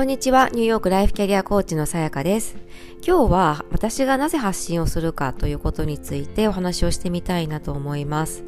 [0.00, 2.56] こんにちは、ニューヨークライフキャリアコーチのさやかです。
[3.06, 8.42] 今日は私がなぜ発信をするかということについてお話をしてみたいなと思います。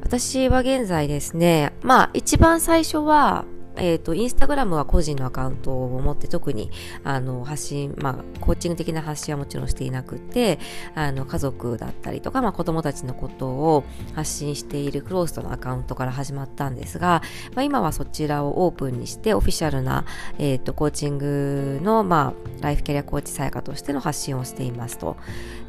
[0.00, 3.44] 私は現在ですね、まあ一番最初は
[3.78, 6.70] えっ、ー、と、インスタグラムは個人のアカウントを持って特に、
[7.04, 10.58] あの、発信、まあ、コーチング的な発信はもちろんしていなくて、
[10.94, 17.22] あの、家族だったりとか、まあ、子供たちのことを発信しているクローストのアカウントから始まったんですが、
[17.54, 20.04] まあ、今はそちらをオープンにして、オフィシャルな、
[20.38, 25.16] えっ、ー、と、コーチングの、まあ、ライフキャリアコーチさやかとしての発信をしていますと。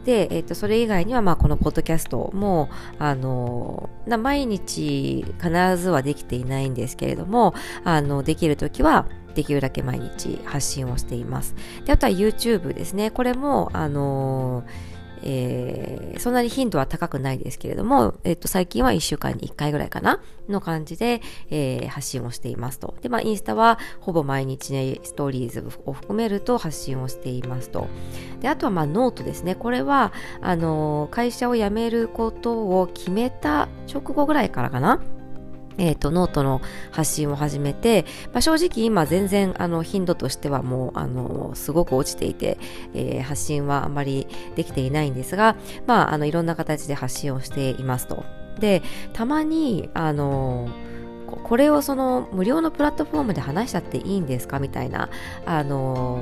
[0.05, 11.55] で、えっ、ー、と、それ以外には、まあ、このポッドキャストも、あの、毎日必ずはできていないんですけれども、あの、できる時は、できるだけ毎日発信をしています。
[11.85, 13.11] で、あとは YouTube ですね。
[13.11, 22.95] これも、あのーえー、そんなに頻度は高くないですけれども、えっと、最近は1週間に1回ぐらいかなの感じで、えー、発信をしていますと。
[23.01, 27.87] で、まあ、インスタはほぼ毎日ね、ストーリーズを含めると発信をしていますと。
[28.41, 29.55] で、あとはまあ、ノートですね。
[29.55, 35.01] これは、あのー、会社を辞めることを決めた直後ぐらいからかな
[35.79, 42.59] えっ、ー、と、ノートの発信を始めて、まあ、正直今全然あの頻度としてはもうあのすごく落ちていて、
[42.93, 45.55] えー、発信はあまりできていないんですが、
[45.87, 48.23] まあ、あのいろんな形で発信をしていますと。
[48.59, 50.69] で、たまに、あの
[51.43, 54.59] これをその無料のプラットフォームで話しちゃっていいんですか？
[54.59, 55.09] みたいな、
[55.45, 56.19] あの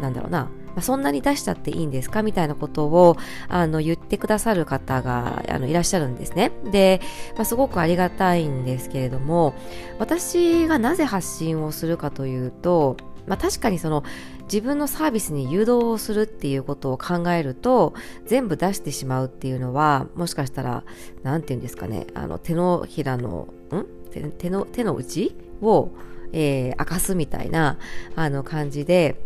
[0.00, 3.16] なんだろうな、まあ、そんなに出しちゃっていいんですかみたいなことを
[3.48, 6.52] あの言ってくださる方があのいらっしゃるんですね。
[6.70, 7.00] で、
[7.34, 9.54] まあ、すごくありがたいんですけれども
[9.98, 12.96] 私がなぜ発信をするかというと、
[13.26, 14.04] まあ、確かにその
[14.44, 17.94] 自分のサービスに誘導をするっていうことを考えると
[18.26, 20.82] 全部出してしまうっていうのはもしかしたら
[21.22, 23.86] 何て言うんですかねあの手のひらのん？
[24.10, 25.90] 手の手の内を、
[26.32, 27.78] えー、明かすみたいな
[28.16, 29.20] あの感じで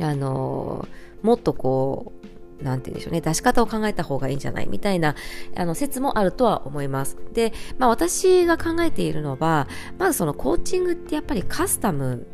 [0.00, 0.88] あの
[1.22, 2.12] もっとこ
[2.60, 5.14] うなんて言うんでしょうね、出し方を考えた方がいいんじゃないみたいな、
[5.56, 7.16] あの、説もあるとは思います。
[7.32, 9.66] で、まあ私が考えているのは、
[9.98, 12.26] まずそのコーチングってやっぱりカスタム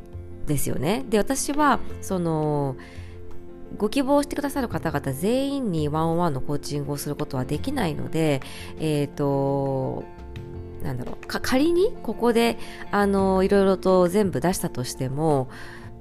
[0.47, 1.05] ですよね。
[1.09, 2.77] で、私は、その、
[3.77, 8.41] ご希望してくださる方々全員にワンオンワンのコーチングをすることはできないので、
[8.79, 10.05] えっ、ー、と、
[10.83, 12.59] なんだろう、仮にここで、
[12.91, 15.49] あの、いろいろと全部出したとしても、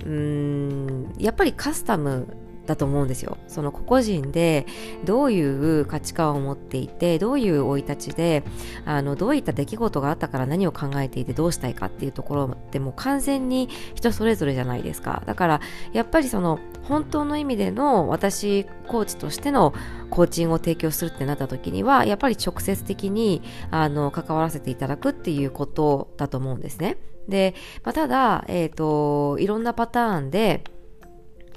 [0.03, 2.27] うんやっぱりカスタム
[2.65, 3.37] だと思うんですよ。
[3.47, 4.65] その個々人で
[5.05, 5.41] どうい
[5.81, 8.43] う価値観を持っていて、どういう生い立ちで、
[8.85, 15.23] あの、どういった出来事があったから何を考えていてどうしたいかっていうところってもう完全に人それぞれじゃないですか。
[15.25, 15.61] だから、
[15.93, 19.73] やっぱりその、本当の意味での私コーチとしての
[20.09, 23.41] コーチングを提供するってなった時には、やっぱり直接的に、
[23.71, 26.97] あの、関わらせていただくっていうことだと思うんですね。
[27.27, 30.63] で、まあ、ただ、えっ、ー、と、いろんなパターンで、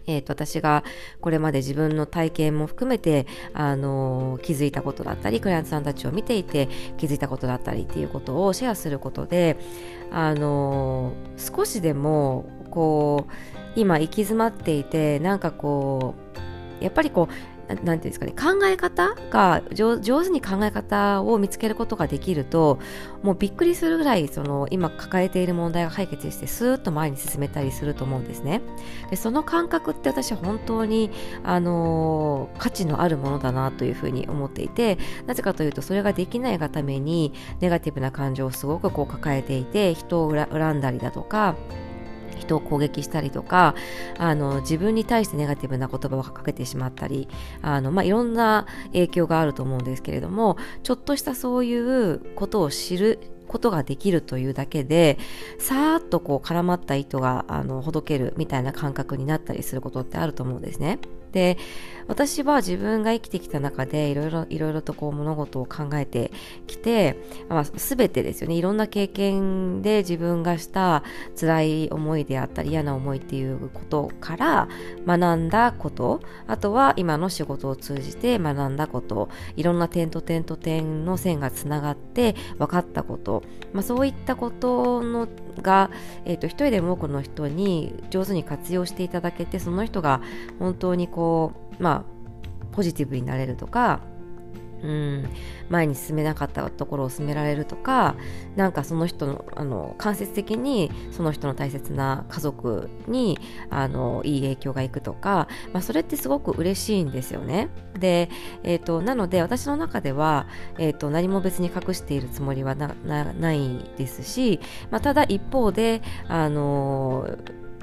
[0.08, 0.84] えー、と、私が
[1.20, 9.58] これまで自分の体験も含めて、あのー、気づいたことだったり、クライアントさんたちを見ていて気づいたことだったりっていうことをシェアすることで、
[10.10, 13.32] あのー、少しでも、こう、
[13.76, 16.14] 今行き詰まっていて、なんかこ
[16.80, 22.78] う、やっぱりこう、なんていうんですかね、考え方が上手に考え方を見つけることができると、
[23.22, 28.62] もうびっくりするぐらい、その今抱えている問題が解決して、スーッと前に進めたりすると思うんですね。
[29.10, 31.10] で、その感覚って私は本当に、
[31.44, 41.56] あのー、価値のあるものだなというふうに思っていて、なぜかというと、それができないがために、ネガティブな感情をすごくこう抱えていて、人を恨んだりだとか、
[42.38, 43.74] 人を攻撃したりとか
[44.18, 47.28] あの自分に対してネガティブな言葉をかけてしまったり
[47.62, 53.18] あの、まあ、いろんな影響があると思うんですけれどもちょっとしたそういうことを知る
[53.48, 55.18] ことができるというだけで
[55.58, 60.98] さーっとこう絡まった糸があのほどけるみたいな感覚になったりすることってあると思うんですね。
[61.32, 61.58] で
[62.08, 66.32] 私は自分が生きてきた中でいろいろいろいろとこう物事を考えて
[66.66, 67.18] きて、
[67.50, 68.54] まあ、全てですよね。
[68.54, 71.04] いろんな経験で自分がした
[71.38, 74.68] 辛い思いであったり嫌な思いっていうことから
[75.06, 83.42] 学んだことあとは今の仕事を通じて学んだこといろんな点と点と点の線がつながって分かったこと、
[83.74, 85.90] まあ、そういったことのが、
[86.24, 90.20] えーと、一人でも多くの人に上手に活用していただけてその人が
[90.58, 92.18] 本当にこうまあ
[92.72, 94.00] ポジティブになれるとか
[94.82, 95.28] うん、
[95.68, 98.14] 前に進めなかったところを進められるとか
[98.56, 103.38] なんかその人のあの間接的にその人の大切な家族に
[103.70, 107.68] あのいい影響がいくとか、まあ、それってすごく嬉しいんですよね。
[107.98, 108.30] で、
[108.62, 110.46] えーと、なので私の中では、
[110.78, 114.60] えーと、何も別に隠しているつもりはないですし、
[114.90, 117.28] まあ、ただ一方であの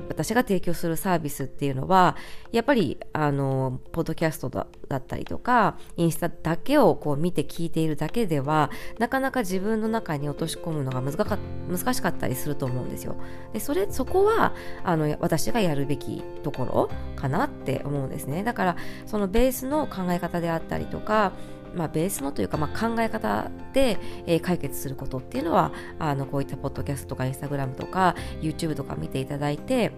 [0.07, 2.16] 私が提供するサービスっていうのは
[2.52, 13.16] やっぱりあのポッドキャストだったりとかインスタだけをこう見て聞いているだけではなかなか自分の中に落とし込むのが難しかったりすると思うんですよ。
[13.54, 14.54] でそれそこは
[14.84, 18.44] あの私がやるべきところかなって思うんですね。
[18.44, 18.75] だから
[19.06, 21.34] そのベースの考え方であったりとか
[21.76, 29.92] まあ、ベースのというか、まあ、考え方で、えー、解決することっていうのはあのこういったポッドキャストとかインスタグラムとか YouTube とか見ていただいて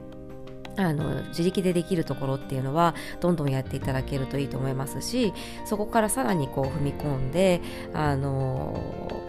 [0.77, 5.33] あの自力でできるところっていうのはどんどんやっていただけるといいと思いますし
[5.65, 7.61] そこからさらにこう踏み込んで
[7.93, 8.79] あの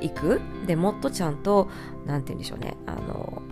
[0.00, 0.40] いく。
[0.66, 1.68] でもっとちゃんと
[2.06, 2.76] 何て言うんでしょうね。
[2.86, 3.42] あの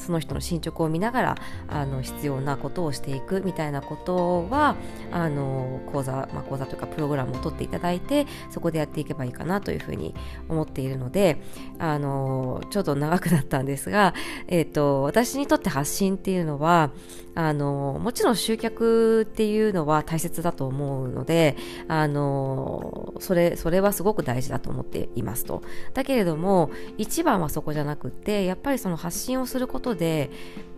[0.00, 1.34] その人の進捗を見ながら
[1.68, 4.76] あの必要なことをしていくみたいなことは
[5.12, 10.14] あの講座、まあ、講座というかプログラムを取っていただいてそこでやっていけばいいかなというふうに
[10.48, 11.40] 思っているので
[11.78, 14.14] あのちょっと長くなったんですが、
[14.48, 16.90] えーと、私にとって発信っていうのは
[17.34, 21.56] あのもちろん集客っていうのは大切だと思うので
[21.86, 25.62] あのそれそれはすごく大事だと思っていますと。
[25.94, 30.30] だけれども一番はそこじゃなくてやっぱりその発信をすることで、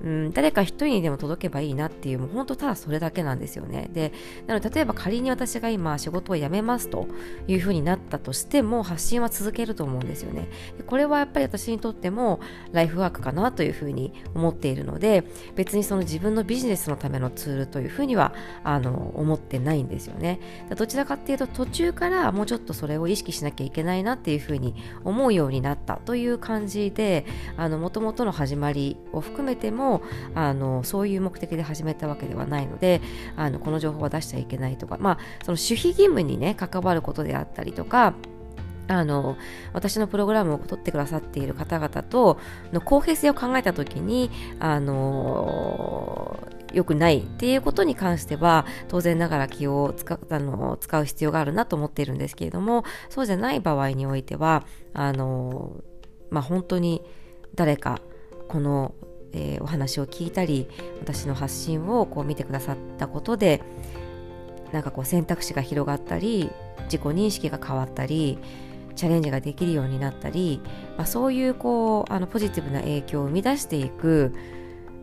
[0.02, 4.12] うん、誰か一人にでも届けばいいなっていうもう本当ただそれだけなんですよねで
[4.46, 7.06] なので例えば仮に私が今仕事を辞めますと
[7.46, 12.40] いうふうになったとしても発信は続けると思うんですよねでこれはやっぱり私にとっても
[12.72, 15.24] ライフワークかなというふうに思っているので
[15.54, 18.34] 別にその自分のビジネスのためのツールというふうには
[18.64, 20.40] あの思ってないんですよね。
[20.76, 24.74] どちらかっていうと途中からもうちょっとそれを意識しなきゃいけないなっていうふうに
[25.04, 27.26] 思うようになったという感じで
[27.58, 30.02] もともとの始まりを含めても
[30.34, 33.00] あのそういう目的で始めたわけではないので
[33.36, 38.14] あのこの情報は出しちゃいけないとか、まあ、その守秘義務にね関わることであったりとか
[38.88, 39.36] あの
[39.72, 42.38] 私のプログラムを取ってくださっている方々と
[42.72, 46.36] の公平性を考えた時にあの
[46.72, 54.64] 良くないっていうことに関しては当然ながら気を使あの使う必要があるなと思っているんですけれどもそうじゃない場合においては
[54.94, 55.76] あの、
[56.30, 57.02] まあ、本当に
[57.54, 58.00] 誰か
[58.52, 58.94] この、
[59.32, 60.68] えー、お話を聞いたり
[61.00, 63.62] 私の発信をこう見てくださったことで
[64.72, 66.50] なんかこう選択肢が広がったり
[66.84, 68.38] 自己認識が変わったり
[68.94, 70.60] チャレンジができるようになったり、
[70.98, 74.34] まあ、そういうこうあのポジティブな影響を生み出していく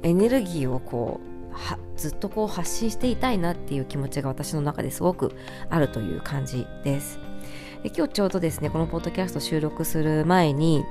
[0.03, 5.35] エネルギーをこうずっとこう発信していたいなっていう気持ちが私の中ですごく
[5.71, 7.19] あるという感じです。
[7.81, 10.85] で今日ちょうどですねこのポッドキャスト収録する前に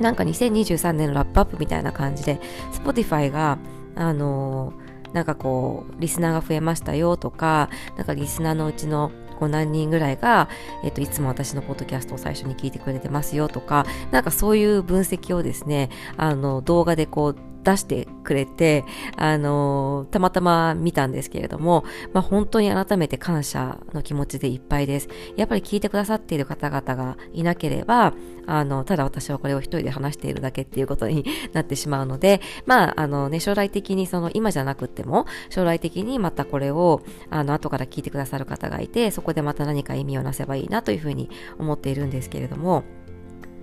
[0.00, 2.40] なんか2023年のラップアップみたいな感じで
[2.72, 3.58] Spotify が
[3.96, 9.10] あのー、なんかこうリスナーが増えましたよとかなんかリスナーのうちの
[9.40, 10.50] こう何人ぐらいが、
[10.84, 15.88] えっと、いつも私のポッドキャストを最初に聞いてくれてますよとか、なんかそういう分析をですね、
[16.18, 18.84] あの、動画でこう、出してくれて、
[19.16, 25.08] あのたまたま見たんですけれども、まあ、本当に改めて感謝の気持ちでいっぱいです。
[25.36, 28.14] やっぱり聞いてくださっている方々がいなければ、
[28.46, 42.84] あの、ただ私はこれを一人で話しているだけっていうことに なってしまうので、まあ、あのね、将来的にその今じゃなくても、将来的にまたこれを、あの、後から聞いてくださる方がいて、そこでまた何か意味をなせばいいなというふうに思っているんですけれども、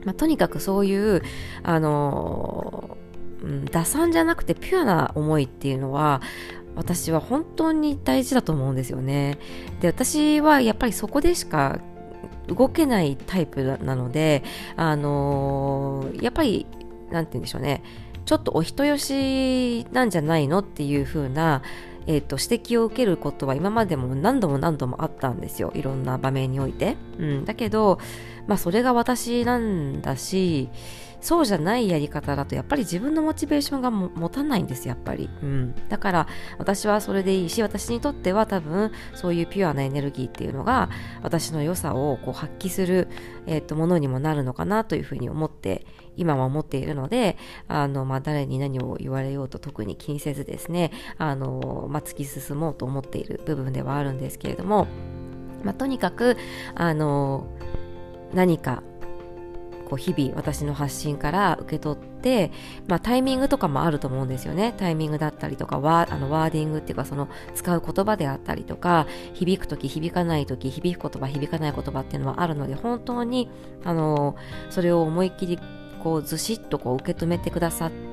[0.05, 1.21] まあ、とにかくそういう、
[1.63, 2.97] あの
[3.71, 6.21] 打算じゃなくてピュアな思いっていうのは
[6.75, 9.37] 私は本当に大事だと思うんですよね。
[9.81, 11.79] で私はやっぱりそこでしか
[12.47, 14.43] 動けないタイプなので、
[14.75, 16.65] あのー、やっぱり、
[17.11, 17.83] なんて言うんでしょうね、
[18.25, 21.61] ちょっとお人よしなんじゃないのっていう風な、
[22.07, 25.71] えーと、指摘を受けることは今までも何度も何度もあったんですよ。
[25.75, 27.99] いろんな場面において、うん、だけど、
[28.47, 30.69] まあ、それが私なんだし
[31.21, 36.27] そうじゃないやり方だとやっぱり自分のモチベーションが持たないんですやっぱり、うん、だから
[36.57, 40.89] 私はそれでいいし私にとっては多分そういうピュアなエネルギーっていうのが
[41.23, 43.07] 私の良さをこう発揮する、
[43.47, 45.85] えーと、ものにもなるのかなというふうに思って
[46.15, 47.37] 今は思っているので
[47.67, 54.87] あの、まあ、誰に何を言われようと特に気にせずですねあの、まあ、突き進もうと思っている部分ではあるんですけれども、
[55.63, 56.37] まあ、とにかく
[56.75, 57.47] あの
[58.33, 58.83] 何か
[59.87, 62.51] こう日々私の発信から受け取って、
[62.87, 64.73] まあ、タイミングとかもあると思うんですよね。
[64.75, 73.49] タイミングだったりとかワあのワーディングっていうかその使う言葉であったりとか響く時響かない時響く言葉響かない言葉っていうのはあるので本当に
[73.85, 74.35] あの
[74.69, 75.57] それを思いっきり
[76.03, 78.06] こうずしっとこう受け止めてくださって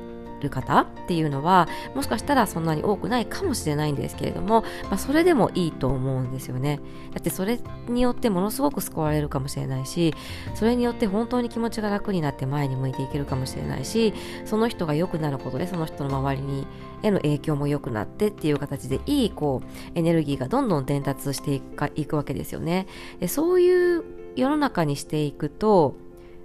[0.45, 6.81] る方っていうのはもしかしたらそんなに多くないかもしれないんですけれども、まあ、それでもいいと思うんですよね。
[7.13, 7.59] だってそれ
[7.89, 10.15] によってものすごく救われるかもしれないし
[10.55, 16.67] それによって本当に気持ちが楽になって前に向いていけるかもしれないしその人が良くなることでその人の周りに
[17.03, 22.87] への影響も良くなってっていう形でいいこうエネルギーがどんどん伝達していくかいくわけですよね。
[23.21, 24.05] でそういう
[24.37, 25.97] 世の中にしていくと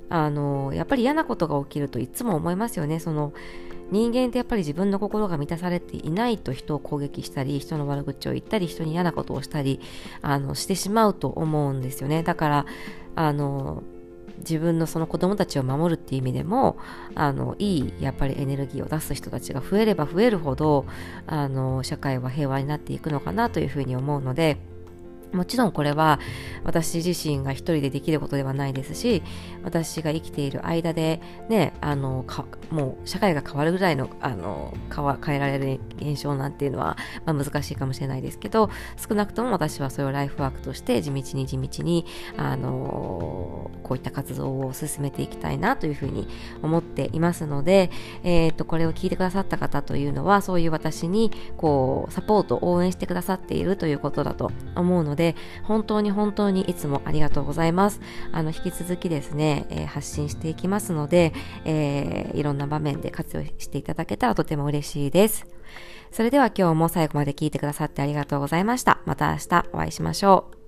[0.10, 3.00] あのやっぱり嫌なことが起きるといつも思いますよね。
[3.00, 3.32] その
[3.92, 9.80] 人間ってやっぱり自分の心が満たされていないと人を攻撃したり人の悪口を言ったり人に嫌なことをしたり
[10.22, 12.24] あのしてしまうと思うんですよね。
[12.24, 12.66] だから
[13.16, 13.84] あの
[14.40, 16.78] 自分のその子供たちを守るっていう意味でも
[17.16, 20.86] あのいいやっぱりエネルギーを出す人たちが増えれば増えるほど
[21.28, 24.58] あの社会は平和になっていくのかなというふうに思うので
[25.34, 26.20] もちろんこれは
[26.64, 29.22] 私自身が一人でできることではないですし
[29.64, 32.26] 私が生きている間でねあの
[32.72, 34.74] もう社会が変わるぐらいのあの
[35.26, 42.06] 変えられる現象なんていうのは、まあ、難しいかもしれないですけど少なくとも私はそれをライフワークとして地道に地道に
[42.38, 46.28] あのこういった活動を進めていきたいなというふうに
[46.62, 47.92] 思っていますので、
[48.24, 58.00] えー、とこれを聞いてくださった方というのはそういう私にこうサポート応援してくださっているということだと思うのでで、本当に本当にいつもありがとうございます。
[58.32, 61.34] あの、引き続きですね、えー、発信していきますので、
[61.66, 65.46] えー、いろんな場面で活用していただけたらとても嬉しいです。
[66.12, 69.00] それでは今日も最後まで聞いてくださってありがとうございました。
[69.06, 70.59] また明日お会いしましょう。